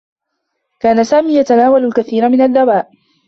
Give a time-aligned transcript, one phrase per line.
[0.79, 2.91] كان سامي يتناول الكثير من الدّواء.